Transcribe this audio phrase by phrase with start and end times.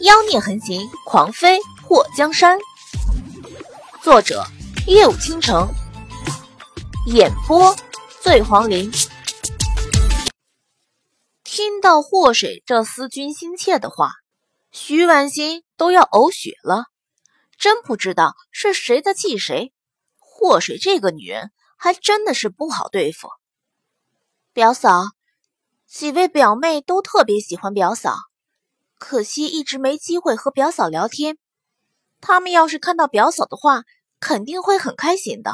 [0.00, 2.56] 妖孽横行，狂飞破江山。
[4.00, 4.44] 作者：
[4.86, 5.68] 夜舞倾城，
[7.06, 7.74] 演播：
[8.20, 8.92] 醉黄林。
[11.42, 14.12] 听到祸水这思君心切的话，
[14.70, 16.84] 徐婉心都要呕血了。
[17.58, 19.72] 真不知道是谁在气谁。
[20.20, 23.30] 祸水这个女人还真的是不好对付。
[24.52, 25.06] 表嫂，
[25.88, 28.14] 几位表妹都特别喜欢表嫂。
[28.98, 31.38] 可惜一直没机会和表嫂聊天，
[32.20, 33.84] 他们要是看到表嫂的话，
[34.20, 35.52] 肯定会很开心的。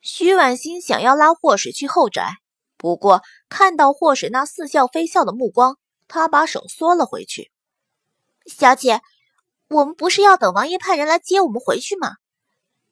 [0.00, 2.36] 徐婉欣想要拉祸水去后宅，
[2.76, 7.50] 不过看到祸水那似笑非笑的目光，她把手缩了回去。
[8.44, 9.00] 小姐，
[9.68, 12.16] 我们不是要等王爷派人来接我们回去吗？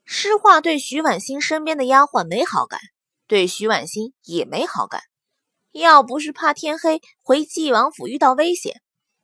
[0.05, 2.81] 诗画对徐婉欣身边的丫鬟没好感，
[3.27, 5.03] 对徐婉欣也没好感。
[5.73, 8.81] 要不是怕天黑回晋王府遇到危险。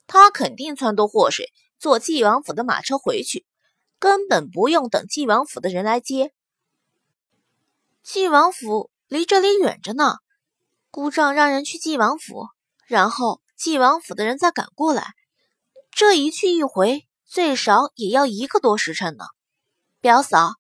[0.08, 3.46] 他肯定撺掇祸水坐纪王府的马车回去，
[4.00, 6.32] 根本不用等纪王府的人来接。
[8.02, 10.16] 纪王府离这里远着呢，
[10.90, 12.48] 姑丈让人去纪王府，
[12.86, 15.12] 然后纪王府的人再赶过来，
[15.90, 19.26] 这一去一回，最少也要一个多时辰呢。
[20.00, 20.54] 表嫂，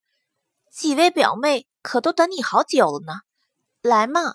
[0.70, 3.20] 几位表妹可都等你好久了呢，
[3.80, 4.34] 来嘛！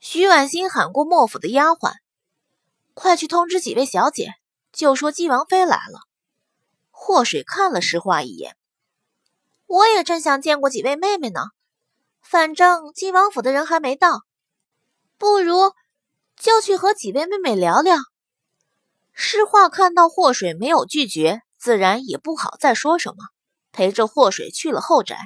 [0.00, 1.92] 徐婉欣喊过莫府的丫鬟。
[3.02, 4.34] 快去通知几位小姐，
[4.74, 6.00] 就说纪王妃来了。
[6.90, 8.58] 祸水看了诗画一眼，
[9.64, 11.40] 我也正想见过几位妹妹呢。
[12.20, 14.20] 反正纪王府的人还没到，
[15.16, 15.72] 不如
[16.36, 17.96] 就去和几位妹妹聊聊。
[19.14, 23.24] 诗画看到祸水没有拒绝，自然也不好再说什么，
[23.72, 25.16] 陪着祸水去了后宅。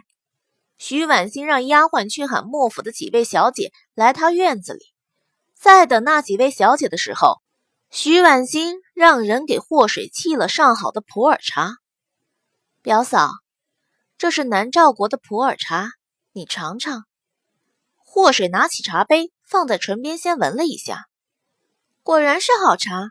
[0.79, 4.95] 徐婉欣让丫鬟去喊莫府的几位小姐来她院子里，
[5.59, 7.43] 在等那几位小姐的时候。
[7.97, 11.77] 徐婉欣让人给祸水沏了上好的普洱茶。
[12.83, 13.31] 表嫂，
[14.19, 15.93] 这是南诏国的普洱茶，
[16.33, 17.05] 你尝尝。
[17.95, 21.07] 祸水拿起茶杯放在唇边，先闻了一下，
[22.03, 23.11] 果然是好茶。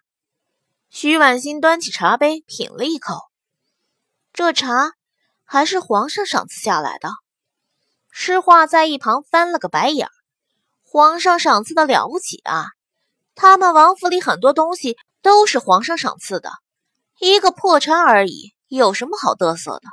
[0.90, 3.16] 徐婉欣端起茶杯品了一口，
[4.34, 4.92] 这茶
[5.46, 7.10] 还是皇上赏赐下来的。
[8.12, 10.10] 诗画在一旁翻了个白眼
[10.84, 12.66] 皇上赏赐的了不起啊！
[13.36, 16.52] 他们王府里很多东西都是皇上赏赐的，
[17.20, 19.88] 一个破茶而已，有什么好嘚瑟的？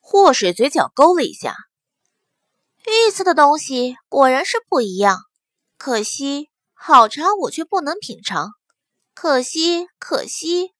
[0.00, 1.54] 祸水嘴角勾了一下，
[2.86, 5.18] 御赐的东西果然是不一样。
[5.76, 8.52] 可惜好茶我却不能品尝，
[9.14, 10.72] 可惜可惜。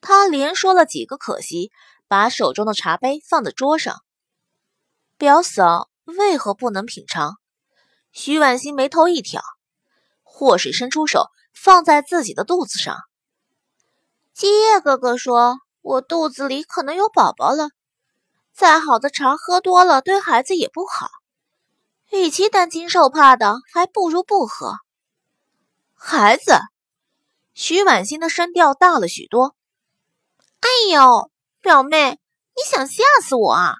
[0.00, 1.72] 他连说了几个可惜，
[2.06, 3.96] 把手中的茶杯放在桌上。
[5.18, 7.34] 表嫂为何不能品尝？
[8.12, 9.42] 徐婉欣眉头一挑。
[10.38, 12.98] 祸水伸出手，放在自己的肚子上。
[14.34, 17.70] 基业哥哥说：“我肚子里可能有宝宝了，
[18.52, 21.08] 再好的茶喝多了对孩子也不好。
[22.10, 24.74] 与其担惊受怕的，还不如不喝。”
[25.96, 26.52] 孩子，
[27.54, 29.56] 徐婉欣的声调大了许多。
[30.60, 31.30] 哎呦，
[31.62, 33.76] 表妹，你想吓死我啊！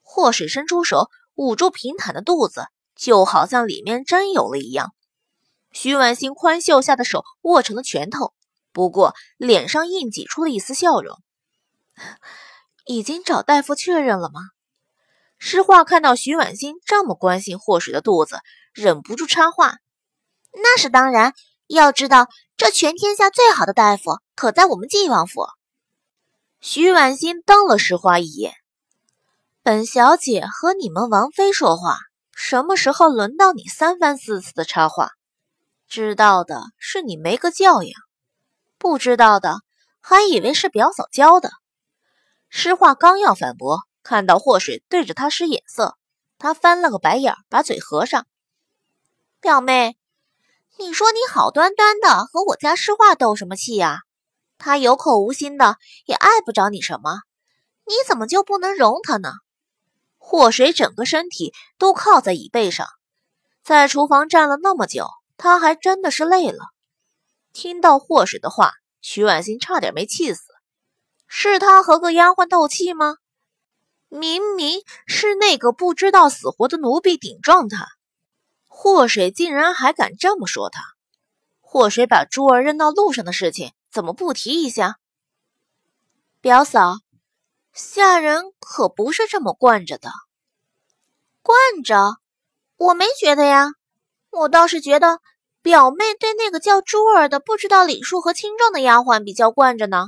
[0.00, 4.94] 祸水伸出手，捂住平坦的肚子，就好像里面真有了一样。
[5.72, 8.34] 徐婉欣宽袖下的手握成了拳头，
[8.72, 11.18] 不过脸上硬挤出了一丝笑容。
[12.84, 14.40] 已经找大夫确认了吗？
[15.38, 18.40] 诗画看到徐婉欣这么关心祸水的肚子，
[18.72, 19.78] 忍不住插话
[20.54, 21.32] ：“那是当然，
[21.66, 25.46] 要知道这全天下最好的大夫可在我们晋王府。”
[26.60, 28.54] 徐婉欣瞪了诗画一眼
[29.64, 31.96] ：“本小姐和你们王妃说话，
[32.34, 35.10] 什么时候轮到你三番四次的插话？”
[35.92, 37.92] 知道的是你没个教养，
[38.78, 39.58] 不知道的
[40.00, 41.50] 还以为是表嫂教的。
[42.48, 45.98] 诗画刚要反驳，看到祸水对着他使眼色，
[46.38, 48.26] 他翻了个白眼，把嘴合上。
[49.38, 49.98] 表妹，
[50.78, 53.98] 你说你好端端的和我家诗画斗什么气呀？
[54.56, 57.18] 他有口无心的，也碍不着你什么，
[57.84, 59.30] 你怎么就不能容他呢？
[60.16, 62.86] 祸水整个身体都靠在椅背上，
[63.62, 65.06] 在厨房站了那么久。
[65.36, 66.58] 他还真的是累了。
[67.52, 70.42] 听到祸水的话，徐婉欣差点没气死。
[71.26, 73.16] 是他和个丫鬟斗气吗？
[74.08, 77.88] 明明是那个不知道死活的奴婢顶撞他，
[78.68, 80.82] 祸水竟然还敢这么说他。
[81.60, 84.98] 祸水把珠儿扔到路上的事情，怎么不提一下？
[86.42, 86.96] 表嫂，
[87.72, 90.10] 下人可不是这么惯着的。
[91.40, 92.18] 惯着？
[92.76, 93.70] 我没觉得呀，
[94.32, 95.20] 我倒是觉得。
[95.64, 100.06] 表妹对那个叫珠儿的不知道礼数和轻重的丫鬟比较惯着呢。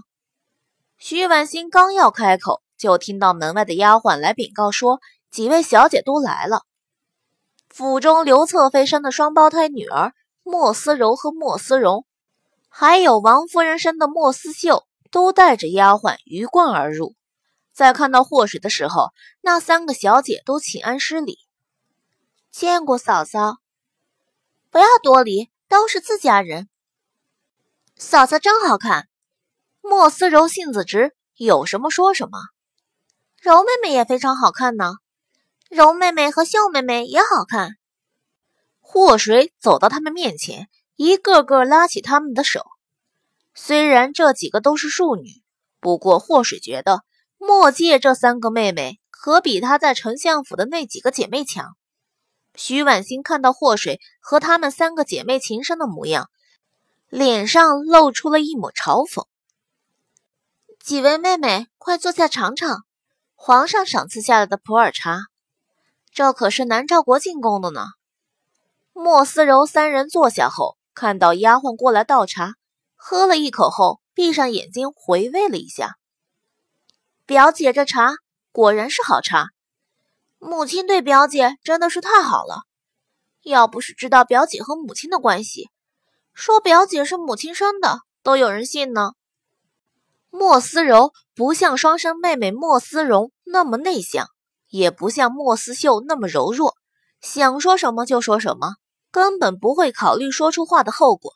[0.99, 4.99] 徐婉欣刚要开口，就听到门外的丫鬟来禀告说，
[5.31, 6.63] 几位小姐都来了。
[7.69, 10.13] 府中刘侧妃生的双胞胎女儿
[10.43, 12.05] 莫思柔和莫思荣，
[12.69, 14.83] 还有王夫人生的莫思秀，
[15.13, 17.15] 都带着丫鬟鱼贯而入。
[17.73, 21.39] 在看到祸水的时候，那三个小姐都请安施礼，
[22.51, 23.59] 见过嫂嫂。
[24.75, 26.69] 不要多礼，都是自家人。
[27.95, 29.07] 嫂嫂真好看。
[29.81, 32.41] 莫思柔性子直，有什么说什么。
[33.41, 34.95] 柔妹妹也非常好看呢。
[35.71, 37.77] 柔妹妹和秀妹妹也好看。
[38.81, 42.67] 祸水走到他们面前，一个个拉起他们的手。
[43.55, 45.41] 虽然这几个都是庶女，
[45.79, 47.05] 不过祸水觉得。
[47.39, 51.77] 莫界这三个妹妹可比她在丞相府的那几个姐妹强。
[52.55, 56.31] 徐婉欣看到祸水和她们三个姐妹情深的模样，
[57.09, 59.27] 脸上露出了一抹嘲讽。
[60.81, 62.85] 几位妹妹，快坐下尝尝
[63.35, 65.19] 皇上赏赐下来的普洱茶，
[66.13, 67.87] 这可是南诏国进贡的呢。
[68.93, 72.55] 莫思柔三人坐下后，看到丫鬟过来倒茶，
[72.95, 75.97] 喝了一口后，闭上眼睛回味了一下。
[77.27, 78.13] 表姐，这茶
[78.53, 79.54] 果然是好茶。
[80.47, 82.65] 母亲对表姐真的是太好了。
[83.43, 85.71] 要不是知道表姐和母亲的关系，
[86.35, 89.13] 说表姐是母亲生的，都有人信呢。
[90.29, 94.29] 莫思柔不像双生妹妹莫思荣那么内向，
[94.69, 96.75] 也不像莫思秀那么柔弱，
[97.23, 98.75] 想说什么就说什么，
[99.11, 101.33] 根本不会考虑说出话的后果。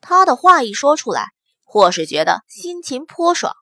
[0.00, 1.26] 她的话一说出来，
[1.62, 3.52] 或是觉得心情颇爽。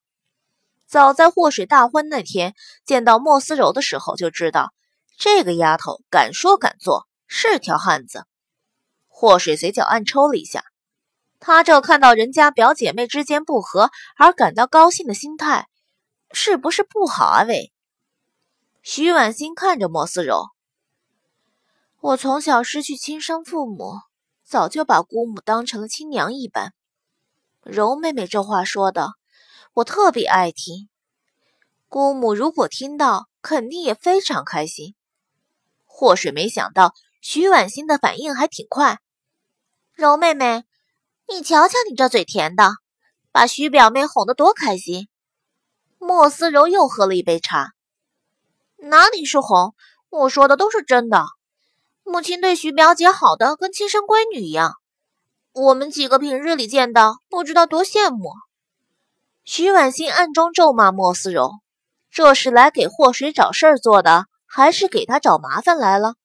[0.89, 2.55] 早在祸水大婚那天
[2.87, 4.73] 见到莫思柔的时候，就知道
[5.19, 8.25] 这个丫头敢说敢做，是条汉子。
[9.07, 10.65] 祸水嘴角暗抽了一下，
[11.41, 15.69] 他这看到人家表姐妹之间不和而感到高兴的心态，
[16.33, 17.43] 是不是不好啊？
[17.43, 17.71] 喂，
[18.83, 20.47] 徐婉欣看着莫思柔，
[22.01, 24.01] 我从小失去亲生父母，
[24.43, 26.73] 早就把姑母当成了亲娘一般。
[27.63, 29.18] 柔妹妹这话说的。
[29.79, 30.89] 我特别爱听，
[31.89, 34.97] 姑母如果听到，肯定也非常开心。
[35.85, 38.99] 祸水没想到徐婉欣的反应还挺快。
[39.95, 40.65] 柔妹妹，
[41.29, 42.73] 你瞧瞧你这嘴甜的，
[43.31, 45.09] 把徐表妹哄得多开心。
[45.99, 47.71] 莫思柔又喝了一杯茶，
[48.79, 49.77] 哪里是哄，
[50.11, 51.25] 我说的都是真的。
[52.03, 54.75] 母亲对徐表姐好的跟亲生闺女一样，
[55.53, 58.33] 我们几个平日里见到，不知道多羡慕。
[59.51, 61.53] 徐婉欣暗中咒骂莫思柔
[62.13, 66.17] ：“这是来给祸水找事儿做的，还是给他找麻烦来了？”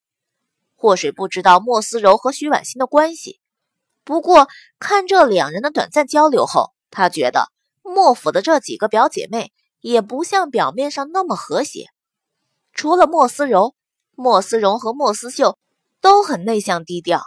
[0.75, 3.39] 祸水不知道莫思柔和徐婉欣的关系，
[4.03, 7.47] 不过看这两人的短暂交流后，他觉得
[7.81, 11.85] 莫府的这几个表姐妹也不像表面上那么和谐。
[12.73, 13.73] 除了莫思柔，
[14.15, 15.57] 莫思荣和莫思秀
[16.01, 17.21] 都很内向低调，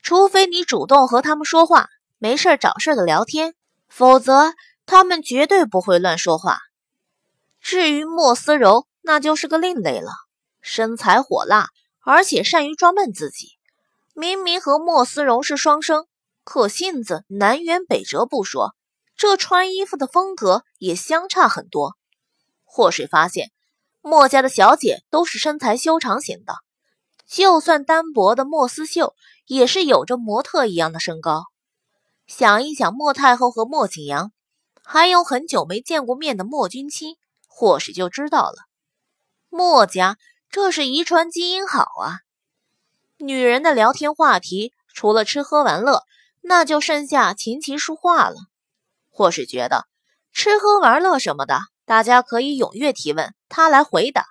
[0.00, 1.88] 除非你主动和他们说话，
[2.18, 3.56] 没事找事的聊天，
[3.88, 4.52] 否则。
[4.88, 6.60] 他们绝对不会乱说话。
[7.60, 10.10] 至于莫思柔，那就是个另类了，
[10.62, 11.68] 身材火辣，
[12.00, 13.58] 而且善于装扮自己。
[14.14, 16.06] 明明和莫思柔是双生，
[16.42, 18.74] 可性子南辕北辙不说，
[19.14, 21.98] 这穿衣服的风格也相差很多。
[22.64, 23.50] 祸水发现，
[24.00, 26.54] 莫家的小姐都是身材修长型的，
[27.26, 29.14] 就算单薄的莫思秀，
[29.46, 31.44] 也是有着模特一样的身高。
[32.26, 34.32] 想一想，莫太后和莫景阳。
[34.90, 38.56] 还有很久没见过面的莫君清，或许就知道了。
[39.50, 40.16] 莫家
[40.48, 42.20] 这是遗传基因好啊！
[43.18, 46.04] 女人的聊天话题除了吃喝玩乐，
[46.40, 48.36] 那就剩下琴棋书画了。
[49.10, 49.84] 或是觉得
[50.32, 54.24] 吃喝玩乐什么的，大家可以踊跃提问，他来回答。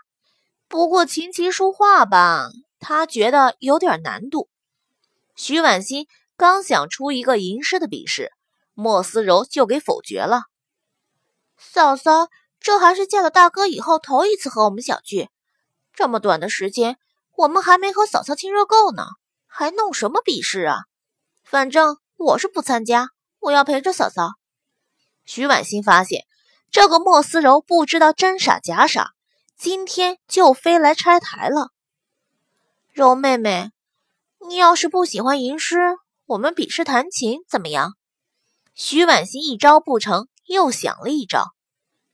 [0.67, 2.49] 不过琴棋书画吧，
[2.79, 4.49] 他觉得有点难度。
[5.35, 8.31] 徐婉欣刚想出一个吟诗的比试。
[8.79, 10.43] 莫思柔就给否决了。
[11.57, 12.27] 嫂嫂，
[12.59, 15.29] 这还是见了大哥以后头一次和我们小聚，
[15.95, 16.99] 这么短的时间，
[17.35, 19.07] 我们还没和嫂嫂亲热够呢，
[19.47, 20.81] 还弄什么比试啊？
[21.43, 24.33] 反正我是不参加，我要陪着嫂嫂。
[25.25, 26.25] 徐婉欣发现
[26.69, 29.13] 这个莫思柔不知道真傻假傻，
[29.57, 31.71] 今天就飞来拆台了。
[32.93, 33.71] 柔妹妹，
[34.47, 37.96] 你要是不喜欢吟诗，我们比试弹琴怎么样？
[38.79, 41.55] 徐婉欣一招不成，又想了一招。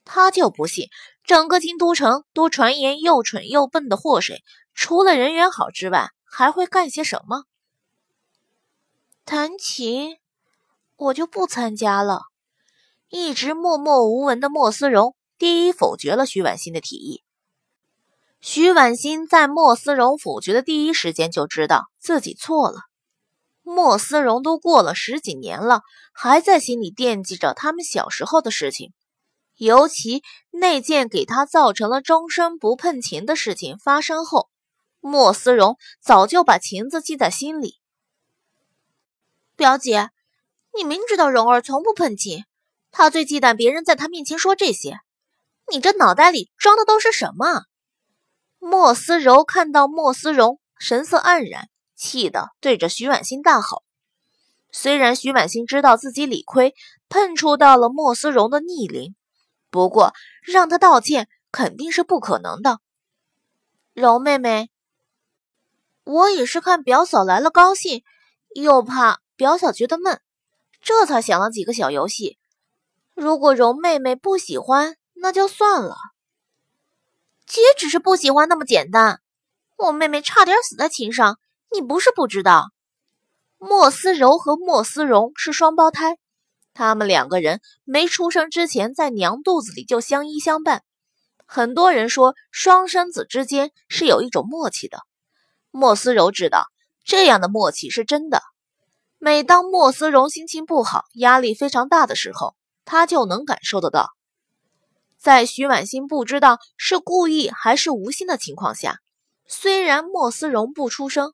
[0.05, 0.87] 他就不信
[1.25, 4.41] 整个京都城都传言又蠢又笨的祸水，
[4.73, 7.43] 除了人缘好之外，还会干些什么？
[9.25, 10.15] 弹琴，
[10.95, 12.21] 我就不参加了。
[13.09, 17.23] 一直默默无闻的莫思荣第一否决了徐婉欣的提议。
[18.39, 22.79] 徐婉欣在莫思荣否决的第一时间就知道自己错了。
[23.63, 28.93] 莫思荣都过了十几年了，还在心里惦记着他们小时候的事情。
[29.55, 34.49] 尤其那件给他造成了终身不碰琴的事情发生后，
[34.99, 37.79] 莫思荣早就把琴子记在心里。
[39.55, 40.09] 表姐，
[40.75, 42.43] 你明知道蓉儿从不碰琴。
[42.91, 44.99] 她最忌惮别人在她面前说这些，
[45.71, 47.63] 你这脑袋里装的都是什么？
[48.59, 51.69] 莫思柔看到莫思荣神色黯然，
[52.03, 53.81] 气得对着徐婉欣大吼。
[54.71, 56.75] 虽然徐婉欣知道自己理亏，
[57.07, 59.15] 碰触到了莫思荣的逆鳞，
[59.69, 62.79] 不过让他道歉肯定是不可能的。
[63.93, 64.69] 柔妹妹，
[66.03, 68.03] 我也是看表嫂来了高兴，
[68.55, 70.19] 又怕表嫂觉得闷，
[70.81, 72.37] 这才想了几个小游戏。
[73.13, 75.95] 如果蓉妹妹不喜欢，那就算了。
[77.45, 79.21] 姐只是不喜欢那么简单。
[79.77, 81.37] 我妹妹差点死在琴上，
[81.73, 82.71] 你不是不知道。
[83.57, 86.17] 莫思柔和莫思荣是双胞胎，
[86.73, 90.83] 他们两个人没出生之前在娘肚子里就相依相伴。
[91.45, 94.99] 很多人说双生子之间是有一种默契的，
[95.71, 96.65] 莫思柔知道
[97.03, 98.41] 这样的默契是真的。
[99.17, 104.09] 每当莫思荣心情不好、压力非常大的时候，他就能感受得到，
[105.17, 108.99] 在徐婉欣不知道是故意还是无心的情况下，
[109.47, 111.33] 虽然莫思荣不出声，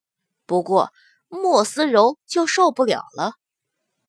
[0.50, 0.89] 不过
[1.27, 3.34] 莫思柔就受不了了。